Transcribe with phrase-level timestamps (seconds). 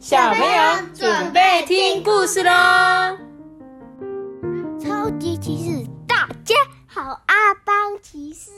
[0.00, 2.50] 小朋友准备听故事喽！
[4.82, 6.54] 超级骑士，大家
[6.86, 8.50] 好，阿邦骑士，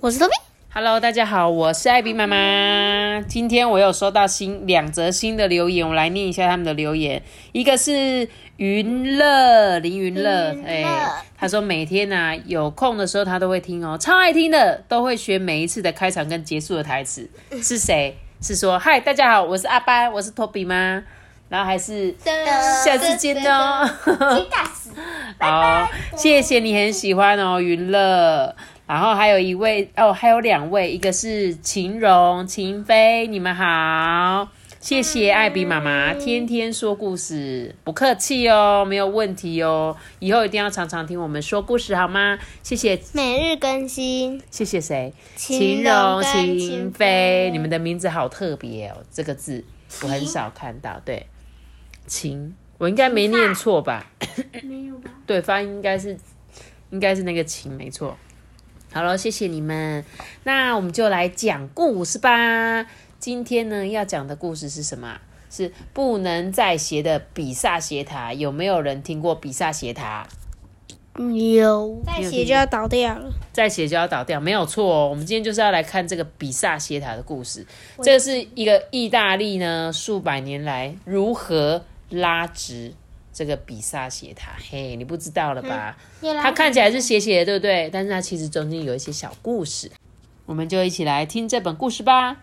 [0.00, 0.34] 我是托比。
[0.74, 3.20] Hello，大家好，我是艾比妈妈。
[3.28, 7.22] 今天我有收到新两则新的留言，我来念一下他们的留言。
[7.52, 10.84] 一个是云乐林云乐，哎，
[11.36, 17.30] 他说每天呢有空的时候他都会听哦，超爱听的，都会学每一次的开场跟结束的台词。
[17.62, 18.18] 是谁？
[18.40, 21.02] 是说嗨，大家好，我是阿班，我是托比吗？
[21.48, 22.14] 然后还是
[22.84, 23.84] 下次见哦。
[25.40, 28.54] 好，谢谢你很喜欢哦，云乐。
[28.86, 34.48] 然后还有一位哦，还有两位，一个是秦荣、秦飞，你们好。
[34.80, 39.96] 谢谢艾比妈妈天天说故事，不客气哦，没有问题哦。
[40.20, 42.38] 以后一定要常常听我们说故事好吗？
[42.62, 42.98] 谢谢。
[43.12, 44.40] 每日更新。
[44.50, 45.12] 谢谢谁？
[45.34, 49.64] 秦荣、秦飞，你们的名字好特别哦，这个字
[50.02, 51.00] 我很少看到。
[51.04, 51.26] 对，
[52.06, 54.06] 秦，我应该没念错吧？
[54.62, 55.10] 没有吧？
[55.26, 56.16] 对，发音应该是
[56.90, 58.16] 应该是那个秦，没错。
[58.92, 60.04] 好了，谢谢你们。
[60.44, 62.86] 那我们就来讲故事吧。
[63.18, 65.18] 今天呢，要讲的故事是什么？
[65.50, 68.32] 是不能再斜的比萨斜塔。
[68.32, 70.28] 有没有人听过比萨斜塔？
[71.16, 73.32] 有，再斜就要倒掉了。
[73.52, 75.08] 再斜就要倒掉，没有错哦。
[75.08, 77.66] 我们今天就是要来看这个比萨斜塔的故事。
[78.02, 82.94] 这是一个意大利呢，数百年来如何拉直
[83.32, 84.52] 这个比萨斜塔。
[84.70, 85.96] 嘿，你不知道了吧？
[86.20, 87.90] 它看起来是斜斜的，对不对？
[87.92, 89.90] 但是它其实中间有一些小故事。
[90.46, 92.36] 我们就一起来听这本故事吧。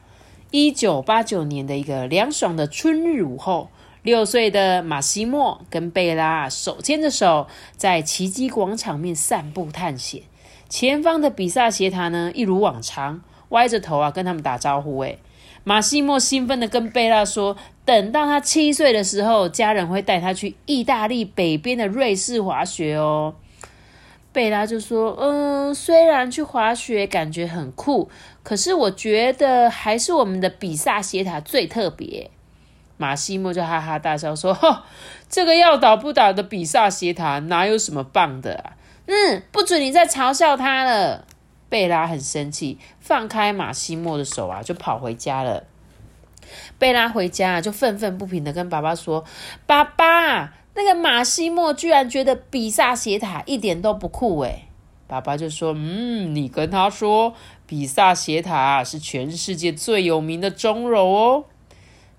[0.58, 3.68] 一九八九年的一个凉爽的春日午后，
[4.04, 10.22] 六岁的马西莫跟贝拉手牵着手在奇迹广场面散步探险。
[10.70, 14.98] 前方的比萨斜塔呢，一如往常歪着头啊，跟他们打招呼。
[15.02, 15.20] 诶
[15.66, 23.36] 马西莫兴奋的跟贝拉说：“等到他七岁的时候，家人会带他去意大利北边的瑞士滑雪哦。”
[24.32, 28.10] 贝拉就说：“嗯，虽然去滑雪感觉很酷，
[28.46, 32.30] 可是我觉得还是我们的比萨斜塔最特别。”
[32.98, 34.84] 马西莫就哈哈大笑说：“呵，
[35.28, 38.78] 这个要倒不倒的比萨斜塔哪有什么棒的啊？
[39.08, 41.26] 嗯，不准你再嘲笑他了。”
[41.68, 45.66] 贝拉很生气，放开马西莫的手啊，就跑回家了。
[46.78, 49.26] 贝拉回家就愤愤不平的跟爸爸说
[49.66, 54.66] ：“爸爸。”那个马西莫居然觉得比萨斜塔一点都不酷诶
[55.08, 57.34] 爸爸就说：“嗯，你跟他说，
[57.68, 61.46] 比萨斜塔是全世界最有名的钟楼哦。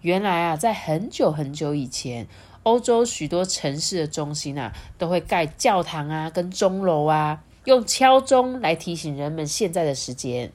[0.00, 2.26] 原来啊，在很久很久以前，
[2.62, 10.52] 欧洲许多城市的中心啊，都会盖教堂啊，跟钟楼啊，用敲钟来提醒人们现在的时间。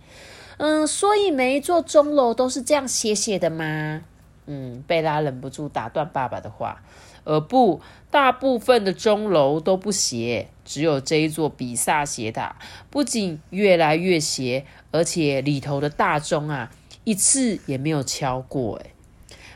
[0.58, 4.02] 嗯，所以每一座钟楼都是这样斜斜的吗？
[4.46, 6.84] 嗯，贝拉忍不住打断爸爸的话。”
[7.24, 7.80] 而不，
[8.12, 12.58] 大部分的钟楼都不斜，只有这一座比萨斜塔，
[12.90, 16.70] 不仅越来越斜，而且里头的大钟啊，
[17.06, 18.80] 一次也没有敲过。
[18.84, 18.92] 哎，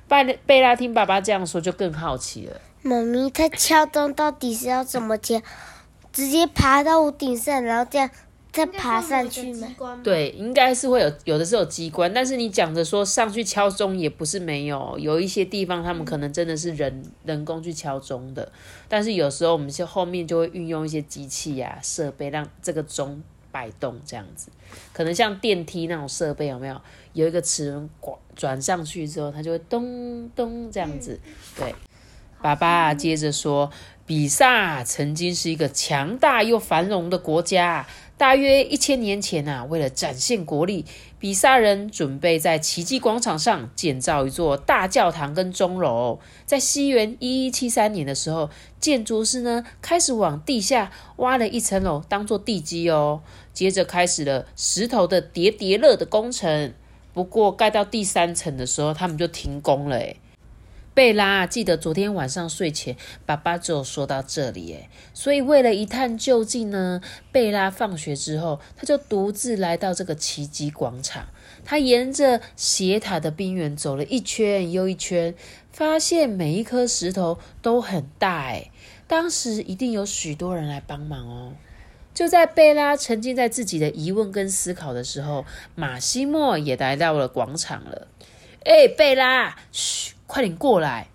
[0.07, 2.61] 贝贝拉听爸爸这样说，就更好奇了。
[2.81, 5.41] 妈咪，他敲钟到底是要怎么敲？
[6.13, 8.09] 直接爬到屋顶上，然后这样。
[8.55, 9.67] 再爬上去吗？
[10.01, 18.49] 对，应该是会有，有的是有机关，但是你讲着说上去敲钟也不是没有，有一些地方他们可能真的是人人工去敲钟的，
[18.87, 23.21] 但是有时候我们就后面就会运用一些机器呀设备让这个钟
[23.51, 24.47] 摆动这样子，
[24.93, 26.79] 可能像电梯那种设备有没有？
[27.11, 31.19] 有一个齿轮转转上去之后，它就会咚咚这样子。
[31.57, 31.75] 对，
[32.45, 33.71] 爸爸接着说，
[34.05, 37.87] 比萨曾经是一个强大又繁荣的国家。
[38.17, 40.85] 大约一千年前啊，为了展现国力，
[41.17, 46.19] 比萨人准备在奇迹广场上建造一座大教堂跟钟楼。
[46.45, 53.23] 在西元一一七三年的时候，建筑师呢开始往地下挖了一层楼当做地基哦。
[53.53, 56.71] 接着开始了石头的叠叠乐的工程。
[57.11, 60.17] 不过盖到第三层的时候，他们就停工了诶
[60.95, 62.95] 贝拉记得昨天晚上睡前，
[63.25, 67.01] 爸爸只有说到这里，诶，所以为了一探究竟呢，
[67.33, 71.27] 贝拉放学之后，他就独自来到这个奇迹广场。
[71.65, 75.35] 他沿着斜塔的边缘走了一圈又一圈，
[75.69, 78.71] 发现每一颗石头都很大，诶，
[79.05, 81.51] 当时一定有许多人来帮忙哦。
[82.13, 85.45] 就在贝拉沉浸在自己的疑问跟思考的时候，
[85.75, 88.07] 马西莫也来到了广场了。
[88.63, 90.14] 哎，贝拉，嘘。
[90.27, 91.07] 快点过来！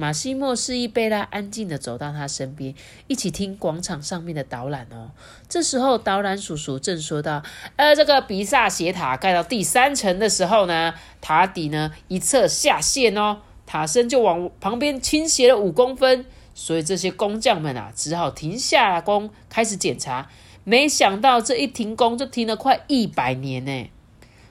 [0.00, 2.72] 马西莫示意贝拉安静的走到他身边，
[3.08, 5.10] 一起听广场上面的导览哦。
[5.48, 7.42] 这时候，导览叔叔正说道
[7.74, 16.24] ：“呃，这个比萨斜塔盖到第三层的时候呢，塔底呢一侧下陷哦，塔身就往旁边倾斜了五公分，
[16.54, 20.30] 所以这些工匠们啊，只好停下工开始检查。
[20.62, 23.90] 没想到这一停工就停了快一百年呢。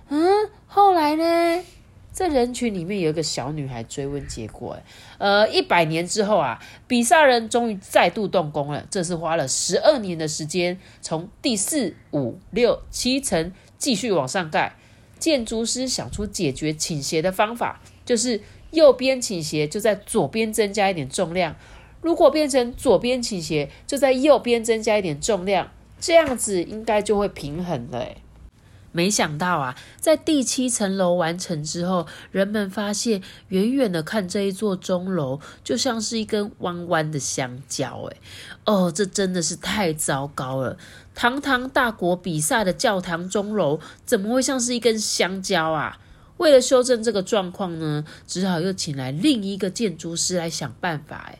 [0.09, 1.63] 嗯，后来呢？
[2.17, 4.75] 在人群里面有一个小女孩追问结果，
[5.19, 8.83] 呃，一百年之后啊，比萨人终于再度动工了。
[8.89, 14.75] 这次花了十二年的时间，从第四、五、六、七层继续往上盖。
[15.19, 18.41] 建筑师想出解决倾斜的方法，就是
[18.71, 21.55] 右边倾斜就在左边增加一点重量，
[22.01, 28.07] 如果变成左边倾斜就在右边增加一点重量，这样子应该就会平衡了。
[28.91, 38.09] 没想到啊，在第七层楼完成之后，人们发现远远的看这一座钟楼，就像是一根弯弯的香蕉。
[38.11, 38.17] 哎，
[38.65, 40.77] 哦，这真的是太糟糕了！
[41.13, 45.99] 堂堂大国比萨的教堂钟楼，怎么会像是一根香蕉啊？
[46.37, 51.29] 为了修正这个状况呢，只好又请来另一个建筑师来想办法。
[51.31, 51.39] 哎。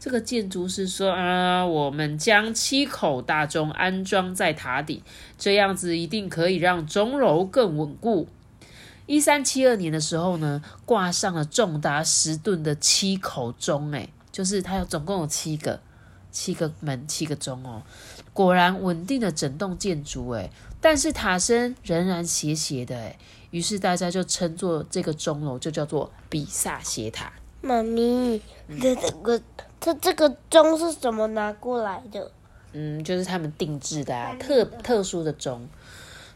[0.00, 5.02] 这个建筑师说：“啊，我们将七口大钟安装在塔顶，
[5.36, 8.26] 这样子一定可以让钟楼更稳固。”
[9.04, 15.78] 一三七二年的时候呢，挂上了重达十吨的七口钟，哎，就是它有总共有七个，
[16.32, 17.82] 七个门，七个钟哦。
[18.32, 20.50] 果然稳定了整栋建筑，哎，
[20.80, 23.18] 但是塔身仍然斜斜的，哎，
[23.50, 27.30] 于是大家就称作这个钟楼就叫做比萨斜塔。
[27.60, 28.40] 妈咪，
[28.80, 29.42] 这个。
[29.80, 32.30] 它这个钟是怎么拿过来的？
[32.72, 35.66] 嗯，就是他们定制的啊，特特殊的钟。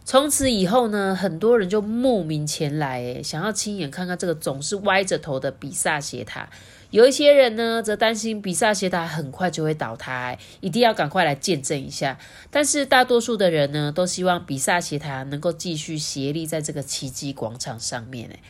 [0.07, 6.49] 从此以后呢，很多人就慕名前来，想要亲眼看看这个总是歪着头的比萨斜塔。
[6.91, 12.19] 有一些人呢，则担心比萨斜塔很快就会倒塌，一定要赶快来见证一下。
[12.51, 18.29] 但是大多数的人呢，都希望比萨斜塔能够继续斜立在这个奇迹广场上面。
[18.29, 18.41] 诶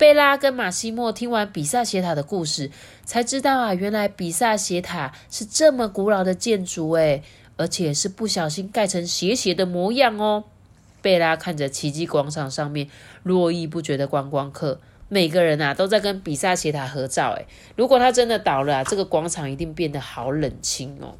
[0.00, 2.70] 贝拉跟马西莫听完比萨斜塔的故事，
[3.04, 7.22] 才知道啊，原来比萨斜塔是这么古老的建筑诶，
[7.58, 10.44] 而且是不小心盖成斜斜的模样哦。
[11.02, 12.88] 贝拉看着奇迹广场上面
[13.24, 14.80] 络绎不绝的观光客，
[15.10, 17.46] 每个人啊都在跟比萨斜塔合照诶。
[17.76, 21.16] 如果它真的倒了，这个广场一定变得好冷清哦。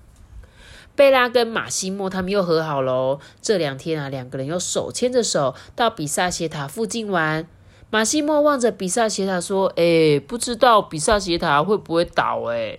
[0.97, 3.21] 贝拉跟马西莫他们又和好喽。
[3.43, 7.47] 这两天啊，两个人又手牵着手到比萨斜塔附近玩。
[7.93, 12.45] 马西莫望着比萨斜塔说：“哎，不知道比萨斜塔会不会倒？
[12.45, 12.79] 哎，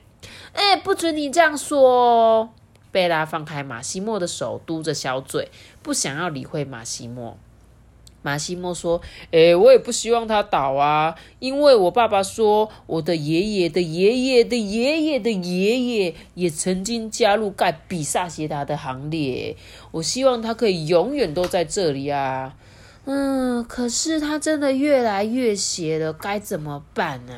[0.53, 2.49] 哎，不准你这样说！”
[2.93, 5.49] 贝拉放开马西莫的手，嘟着小嘴，
[5.83, 7.37] 不想要理会马西莫。
[8.21, 9.01] 马西莫说
[9.33, 19.57] ：“哎，我也不希望它倒啊，因为我爸爸说，我的爷爷的爷爷的爷爷的爷爷也曾经加入盖比萨斜塔的行列。
[19.91, 22.55] 我希望他可以永远都在这里啊。”
[23.05, 27.33] 嗯，可是它真的越来越斜了，该怎么办呢？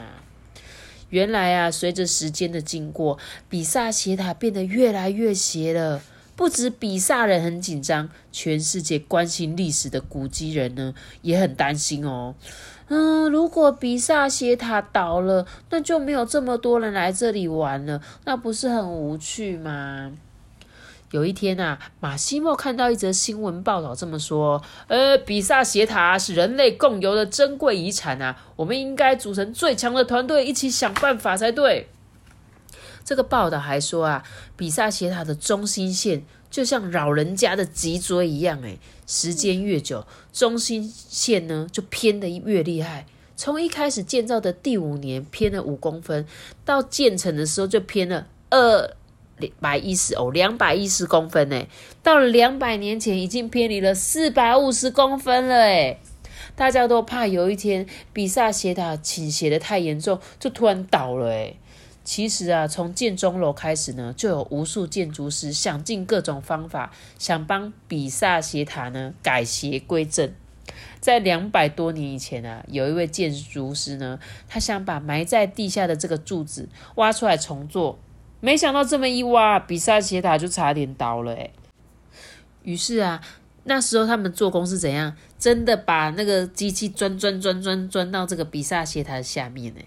[1.10, 3.18] 原来啊，随着时间的经过，
[3.48, 6.01] 比萨斜塔变得越来越斜了。
[6.36, 12.33] 不止比萨人很紧张，全世界关心历史的古迹人呢也很担心哦。
[12.88, 20.12] 嗯，如果比萨斜塔倒了，那就没有这么多人来这里玩了，那不是很无趣吗？
[21.13, 31.88] 有一天啊，马西莫看到一则新闻报道，这么说：，呃，比萨斜塔是人类共有的珍贵遗产啊，我们应该组成最强的团队，一起想办法才对。
[33.05, 34.24] 这个报道还说啊，
[34.58, 43.05] 比萨斜塔的中心线就像老人家的脊椎一样，诶，时间越久，中心线呢就偏的越厉害。
[43.36, 46.25] 从一开始建造的第五年偏了五公分，
[46.65, 48.96] 到建成的时候就偏了二。
[49.59, 51.65] 百一十哦，两百一十公分呢，
[52.01, 56.00] 到了两百年前已经偏离了四百五十公分了诶
[56.55, 61.57] 大家都怕有一天比萨斜塔倾斜的太严重，就突然倒了诶
[62.03, 70.33] 其实啊，从建钟楼开始呢，就有无数建筑师想尽各种方法，想帮比萨斜塔呢改邪归正。
[71.00, 77.97] 在两百多年以前啊，有一位建筑师呢，他想把埋在地下的这个柱子挖出来重做。
[78.45, 81.53] 没想到这么一挖，比萨斜塔就差点倒了诶
[82.63, 83.21] 于是啊，
[83.63, 85.15] 那时候他们做工是怎样？
[85.39, 89.79] 真的把那个机器钻钻钻钻钻到这个比萨斜塔下面呢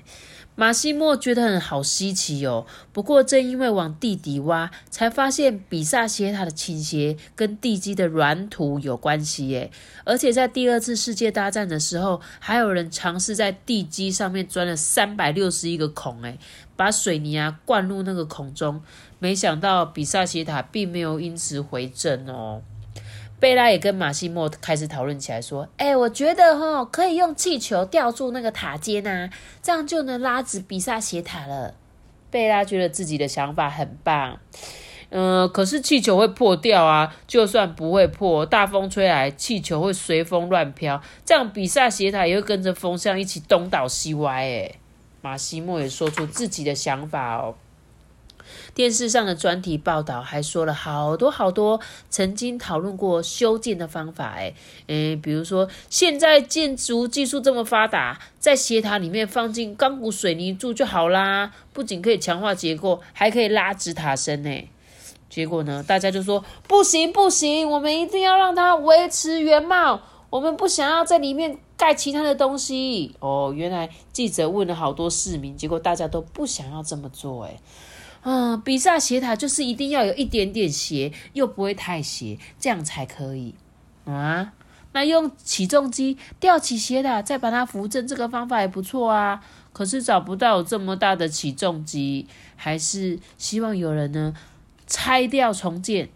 [0.57, 2.67] 马西莫觉得很好稀奇哦。
[2.93, 9.71] 不过正因为往地底挖，才发现比萨斜塔的倾斜跟地基的软土有关系耶。
[10.05, 16.39] 而且在第二次世界大战的时候，还有人尝试在地基上面钻了三百六十一个孔诶
[16.75, 18.81] 把水泥啊灌入那个孔中，
[19.19, 22.63] 没想到比萨斜塔并没有因此回正哦。
[23.39, 29.29] 贝拉也跟马西莫开始讨论起来，说：“哎，我觉得哈可以用气球吊住那个塔尖呐，
[29.63, 31.75] 这样就能拉直比萨斜塔了。”
[32.31, 34.39] 贝拉觉得自己的想法很棒。
[35.11, 37.15] 嗯，可是气球会破掉啊！
[37.29, 44.43] 就算不会破，大风吹来，气球会随风乱飘，这样比萨斜塔也会跟着风向一起东倒西歪。
[44.43, 44.73] 哎，
[45.23, 47.55] 马西莫也说出自己的想法哦。
[48.75, 54.35] 电视上的专题报道还说了好多好多曾经讨论过修建的方法。
[54.37, 54.55] 哎，
[54.87, 64.69] 嗯，比如说现在建筑技术这么发达，在斜塔里面放进钢骨水泥柱就好啦，不仅可以强化结构，还可以拉直塔身呢。
[65.29, 65.85] 结果呢？
[65.87, 70.01] 大家就说不行不行，我们一定要让它维持原貌。
[70.31, 73.15] 我们不想要在里面盖其他的东西。
[73.21, 77.45] 哦，原来记者问了好多市民，结果大家都不想要这么做。
[77.45, 77.57] 哎，
[78.29, 83.55] 嗯，比萨斜塔就是一定要有一点点斜，又不会太斜，这样才可以
[84.05, 84.53] 啊。
[84.91, 89.41] 那用起重机吊起斜塔，再把它扶正，这个方法也不错啊。
[89.73, 94.35] 可是找不到这么大的起重机，还是希望有人呢。
[94.89, 96.09] 拆掉重建，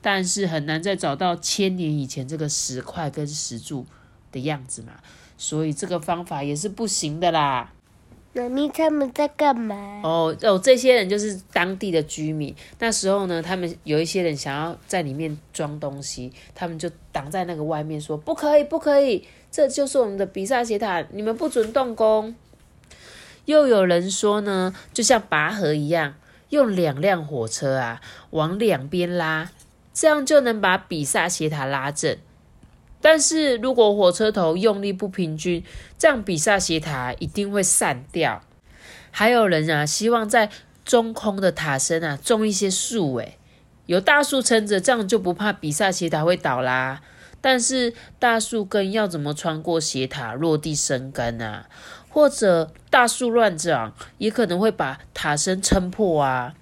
[0.00, 3.86] 但是很难再找到千年以前这个石块跟石柱
[4.32, 4.92] 的样子嘛，
[5.36, 7.72] 所以这个方法也是不行的啦。
[8.34, 10.00] 妈咪他们在干嘛？
[10.02, 12.54] 哦哦，这些人就是当地的居民。
[12.78, 22.34] 那时候呢，他们有一些人想要在里面装东西，他们就挡在那个外面，说不可以，不可以，这就是我们的比萨斜塔，你们不准动工。
[23.44, 26.14] 又有人说呢，就像拔河一样。
[26.48, 29.50] 用两辆火车啊，往两边拉，
[29.94, 32.18] 这样就能把比萨斜塔拉正。
[33.02, 35.62] 但是如果火车头用力不平均，
[35.98, 38.40] 这样比萨斜塔一定会散掉。
[39.10, 40.48] 还有人啊，希望在
[40.84, 43.36] 中空的塔身啊种一些树，诶，
[43.86, 47.02] 有大树撑着，这样就不怕比萨斜塔会倒啦。
[47.40, 51.68] 但是大树根要怎么穿过斜塔落地生根啊？
[52.08, 56.54] 或者大树乱长，也可能会把塔身撑破啊。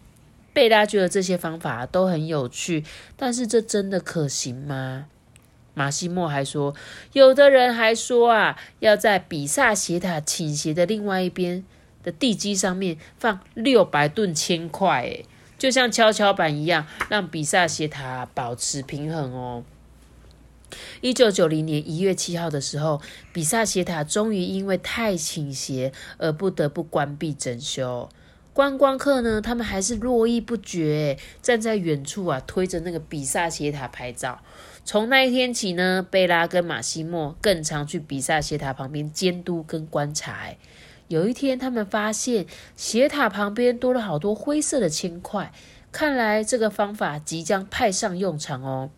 [0.52, 2.84] 贝拉觉得这些方法都很有趣，
[3.16, 5.06] 但是这真的可行吗？
[5.74, 6.74] 马西莫还说，
[7.12, 11.64] 有的人还说啊，要在比萨斜塔倾斜的另外一边
[12.02, 15.26] 的地基上面放六百吨铅块，诶，
[15.58, 19.64] 就像跷跷板一样，让比萨斜塔保持平衡哦。
[21.00, 23.00] 一九九零年一月七号的时候，
[23.32, 28.08] 比萨斜塔终于因为太倾斜而不得不关闭整修。
[28.60, 34.38] 观光客呢，他们还是络绎不绝，站在远处啊，推着那个比萨斜塔拍照。
[34.84, 40.48] 从那一天起呢，贝拉跟马西莫更常去比萨斜塔旁边监督跟观察。
[41.08, 42.44] 有一天，他们发现
[42.76, 45.50] 斜塔旁边多了好多灰色的铅块，
[45.90, 48.90] 看来这个方法即将派上用场哦。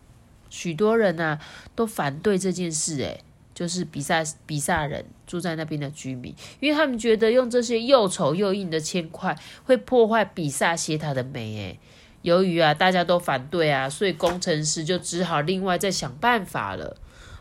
[0.50, 1.38] 许多人呐
[1.76, 3.22] 都反对这件事，诶，
[3.54, 11.78] 就是比萨比萨人住在那边的居民，因为他们觉得用这些又丑又硬的铅块会破坏比萨斜塔的美，诶，
[12.22, 16.96] 由于啊大家都反对啊，所以工程师就只好另外再想办法了。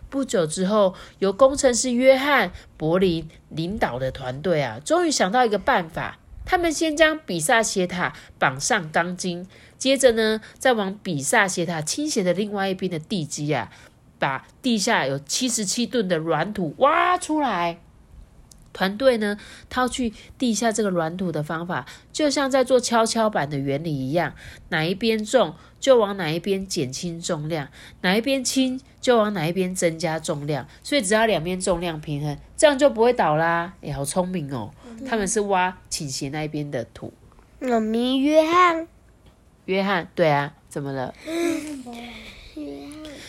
[0.10, 9.48] 不久之后，由工程师约翰柏林领导的团队啊，终于想到一个办法，他们先将比萨斜塔绑上钢筋。
[9.78, 13.72] 接着呢，再往比萨斜塔倾斜的另外一边的地基啊，
[14.22, 17.80] 把地下有七十七吨的软土挖出来。
[18.72, 19.38] 团队呢，
[19.70, 24.34] 掏去地下这个软土的方法，就像在做跷跷板的原理一样，
[24.70, 27.68] 哪一边重就往哪一边减轻重量，
[28.02, 30.66] 哪一边轻就往哪一边增加重量。
[30.84, 33.74] 所以只要两边重量平衡，这样就不会倒啦。
[33.82, 34.72] 哎，好聪明哦！
[35.06, 37.12] 他们是挖倾斜那一边的土。
[37.60, 38.88] 我名约翰。
[39.66, 41.14] 约翰，对啊，怎么了？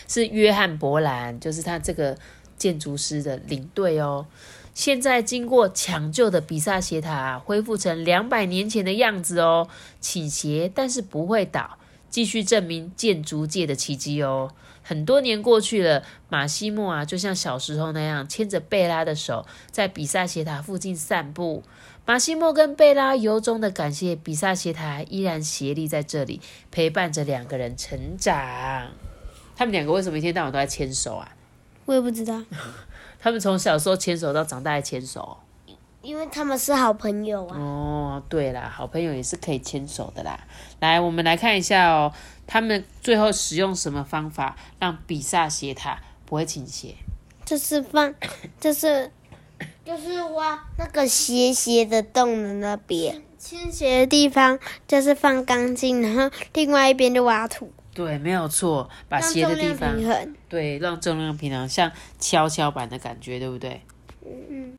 [0.07, 2.17] 是约翰伯兰，就是他这个
[2.57, 4.25] 建筑师的领队哦。
[4.73, 9.67] 现在经过抢救的比萨斜塔恢复成两百年前的样子哦，
[9.99, 11.77] 倾斜但是不会倒，
[12.09, 14.51] 继续证明建筑界的奇迹哦。
[14.81, 21.63] 很多年过去了，马西莫啊，就像小时候那样牵着贝拉的手，在比萨斜塔附近散步。
[22.05, 28.89] 马西莫跟贝拉由衷的感谢比萨斜塔依然斜立在这里陪伴着两个人成长。
[29.63, 31.25] 他们两个为什么一天到晚都在牵手啊？
[31.85, 32.43] 我也不知道。
[33.17, 35.37] 他们从小时候牵手到长大还牵手，
[36.01, 37.57] 因为他们是好朋友啊。
[37.57, 40.37] 哦，对啦，好朋友也是可以牵手的啦。
[40.81, 42.11] 来，我们来看一下哦，
[42.45, 46.95] 他们最后使用什么方法让比萨斜塔不会倾斜？
[47.45, 48.13] 就是放，
[48.59, 49.09] 就是。
[49.85, 57.71] 就是挖那个斜斜的洞的那边，倾斜的地方就是放钢筋，然后另外一边就挖土。
[57.93, 59.95] 对，没有错，把斜的地方。
[60.49, 63.81] 对，让重量平衡，像跷跷板的感觉，对不对？
[64.25, 64.73] 嗯，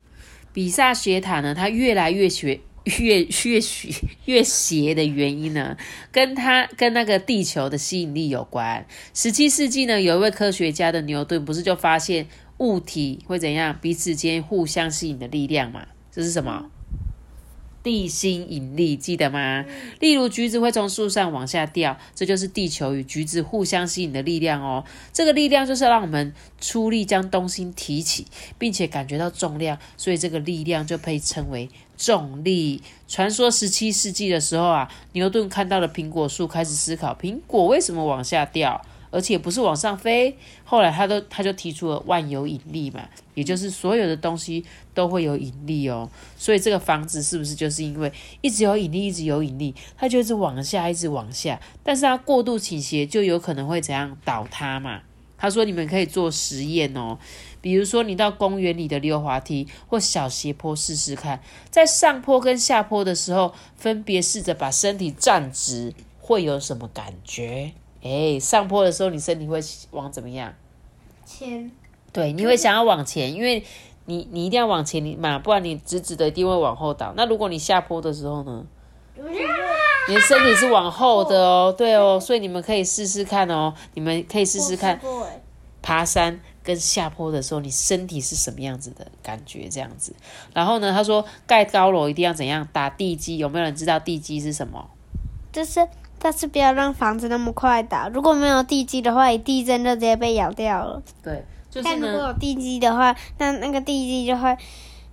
[0.51, 2.59] 比萨斜塔呢，它越来越斜，
[2.99, 3.89] 越越斜
[4.25, 5.77] 越斜的原因呢，
[6.11, 8.85] 跟它跟那个地球的吸引力有关。
[9.13, 15.87] 十七世纪呢，有一位科学家的牛顿，不是就发现物体会怎样彼此间互相吸引的力量嘛？
[16.11, 16.69] 这是什么？
[17.85, 19.63] 地心引力，记得吗？
[19.99, 24.83] 例如橘子会从树上往下掉，这就是地球与橘子互相吸引的力量哦。
[25.13, 28.25] 这个力量就是让我们出力将东西提起，
[28.57, 32.81] 并且感觉到重量，所以这个力量就被称为重力。
[33.07, 38.83] 传说十七世纪的时候啊，牛顿看到了苹果树，开始思考苹果为什么往下掉。
[39.15, 46.09] 而且不是往上飞，后来他都他就提出了万有引力嘛，也就是所有的东西都会有引力哦。
[46.35, 55.03] 所以这个房子是不是就是因为一直有引力，一直有引力，它就一直往下，一直往下，但是它过度倾斜就有可能会怎样倒塌嘛？
[55.37, 57.17] 他说你们可以做实验哦，
[57.61, 67.73] 比如说你到公园里的溜滑梯或小斜坡试试看，在上坡跟下坡的时候，分别试着把身体站直，会有什么感觉？
[68.05, 69.59] 哎，上坡的时候，你身体会
[69.89, 70.53] 往怎么样？
[71.25, 71.71] 前
[72.13, 73.65] 对，你会想要往前，因为
[74.05, 77.13] 你你一定要往前你嘛，不然你直直的一定会往后倒。
[77.17, 78.63] 那如果你下坡的时候呢？
[80.07, 85.01] 你的身体是往后的哦，对哦，所以你们可以试试看哦，你们可以试试看
[85.81, 89.67] 爬山跟下坡的时候，你身体是什么样子的感觉？
[89.67, 90.15] 这样子。
[90.53, 93.37] 然后呢，他说盖高楼一定要怎样打地基？
[93.37, 94.91] 有没有人知道地基是什么？
[95.51, 95.87] 就是，
[96.19, 98.09] 但是不要让房子那么快倒。
[98.09, 101.01] 如果没有地基的话，一地震就直接被咬掉了。
[101.23, 104.57] 对，就是但如果，有地基的话，那那个地基就会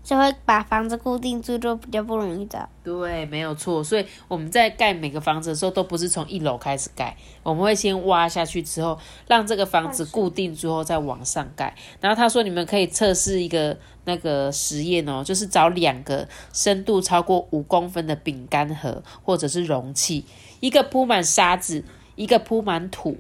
[0.03, 2.69] 就会把房子固定住，就比较不容易倒。
[2.83, 3.83] 对，没有错。
[3.85, 11.75] 所以我们在盖每个房子的时候，都不是从一楼开始盖，我们会先挖下去之后，让这个房子固定之后再往上盖。
[12.01, 20.25] 然后他说，你们可以测试一个那个实验哦，就是找两个深度超过五公分的饼干盒或者是容器，
[20.59, 21.85] 一个铺满沙子，
[22.17, 23.17] 一个铺满土。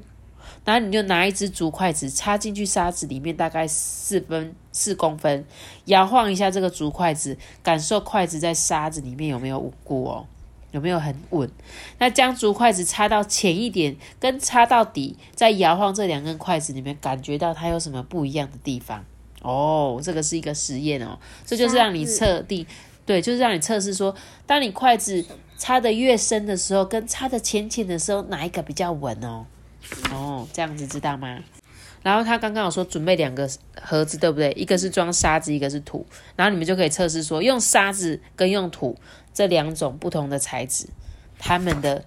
[0.65, 5.45] 然后你就拿一只竹筷子插进去沙子里面，大概四分四公分，
[5.87, 10.27] 摇晃一下这个竹筷子，感受筷子在沙子里面有没有稳固哦，
[10.71, 11.51] 有没有很稳？
[11.99, 19.05] 那将竹筷子插到浅一点，跟插到底，再摇晃这两根筷子里面，感觉到它有什么不一样的地方？
[19.43, 22.65] 哦，这个是一个实验哦，这就是让你测定，
[23.05, 24.15] 对，就是让你测试说，
[24.47, 25.25] 当你筷子
[25.59, 29.45] 插的越深的时候，跟插的浅浅的时候，哪一个比较稳哦？
[30.13, 31.39] 哦，这样子知道吗？
[32.03, 33.49] 然后他刚刚有说准备两个
[33.81, 34.51] 盒子，对不对？
[34.53, 36.05] 一个是装沙子，一个是土。
[36.35, 38.99] 然后你们就可以测试说，用沙子跟用土
[39.33, 40.87] 这两种不同的材质，
[41.39, 42.05] 它们的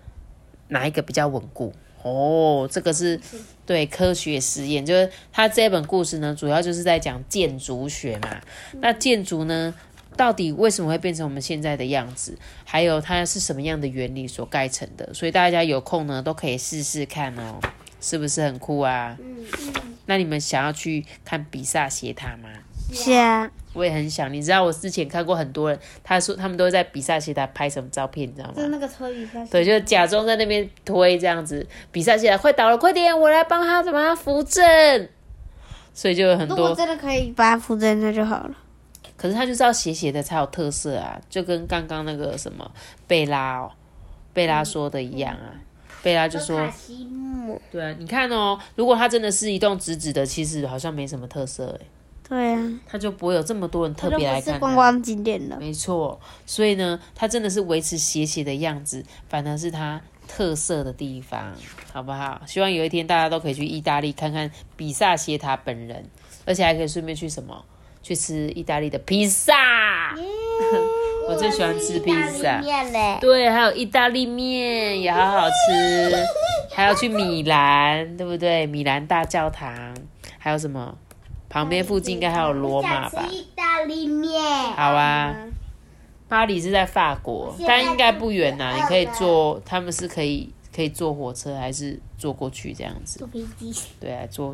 [0.67, 1.74] 哪一个比较稳固？
[2.04, 3.19] 哦，这个是
[3.65, 8.41] 对科学实验，就是他这本故事呢，主要就是在讲建筑学嘛。
[8.82, 9.74] 那建筑呢，
[10.15, 12.38] 到底为什么会变成我们现在的样子？
[12.63, 15.13] 还有它是什么样的原理所盖成的？
[15.13, 17.60] 所以大家有空呢，都可以试试看哦，
[18.01, 19.17] 是不是很酷啊？
[19.19, 19.73] 嗯嗯
[20.06, 22.49] 那你们想要去看比萨斜塔吗？
[22.93, 28.54] 是啊，我也很想，你知道我之前看过很多人，他说他们都会在比萨斜塔拍什么照片，你知道吗？
[28.56, 29.43] 就那个推比萨。
[29.45, 35.10] 对，就假装在那边推这样子，比萨斜塔快倒了，快点，我来帮他怎么样扶正。
[35.95, 38.56] 所以就有很如果多，真的可以把它扶正，那就好了。
[39.26, 42.70] 可是他就是要斜斜的才有特色啊，就跟刚刚那个什么
[43.08, 43.72] 贝拉哦，
[44.34, 45.50] 贝拉说的一样啊。
[46.04, 46.72] 贝拉就说，
[47.72, 51.82] 对啊，你看哦，如果它真的是一栋直直的，其实好像没什么特色诶，
[52.30, 54.54] 对啊，它就不会有这么多人特别来看。
[54.54, 55.58] 是观光景点了。
[55.60, 61.52] 没错，所以呢，它真的是维持斜斜的样子，反而是它特色的地方，
[61.92, 62.40] 好不好？
[62.46, 66.06] 希望有一天大家都可以去意大利看看比萨斜塔本人，
[66.46, 67.66] 而且还可以顺便去什么？
[68.06, 69.52] 去吃意大利的披萨。
[71.28, 72.62] 我最喜欢吃披萨。
[73.20, 76.15] 对，还有意大利面也好好吃，
[76.72, 78.68] 还要去米兰，对不对？
[78.68, 79.98] 米兰大教堂，
[80.38, 80.96] 还有什么？
[81.50, 83.26] 旁边附近应该还有罗马吧？
[83.32, 84.39] 意大利面。
[84.76, 85.36] 好啊，
[86.28, 93.18] 巴黎是在法国，但应该不远呐、你可以坐，他们是可以可以坐火车，还是坐过去这样子？
[93.18, 93.74] 坐飞机。
[94.00, 94.54] 对啊，坐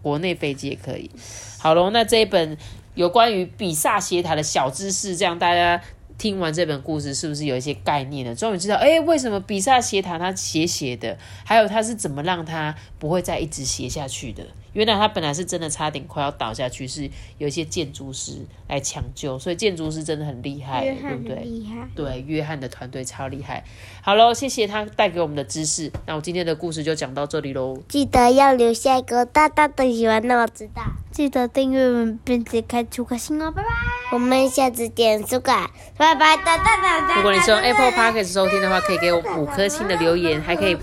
[0.00, 1.10] 国内飞机也可以。
[1.58, 2.56] 好喽，那这一本
[2.94, 5.80] 有关于比萨斜塔的小知识，这样大家
[6.18, 8.34] 听完这本故事，是不是有一些概念呢？
[8.34, 14.44] 终于知道，哎，为什么比萨斜塔它斜斜的，还有它是怎么让它不会再一直斜下去的？
[14.72, 21.36] 原来他本来是真的差点快要倒下去，是有一些建筑师来抢救，所以建筑师真的很厉害，对不对？
[21.36, 21.88] 很厉害。
[21.94, 23.62] 对，约翰的团队超厉害。
[24.02, 25.90] 好喽，谢谢他带给我们的知识。
[26.06, 27.78] 那我今天的故事就讲到这里喽。
[27.88, 30.82] 记得要留下一个大大的喜欢，让我知道。
[31.10, 33.68] 记得订阅我们，并且开出个心哦，拜拜。
[34.12, 37.16] 我们下次见，苏改，拜拜，哒哒哒哒。
[37.16, 40.76] 如果你是用 Apple Podcast 收听的话，可以给我五颗星的留言，还可以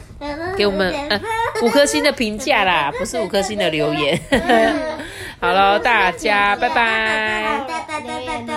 [0.55, 1.19] 给我们呃
[1.65, 4.19] 五颗星的评价啦， 不是五颗星的留言。
[5.41, 8.48] 好了，大家，拜拜。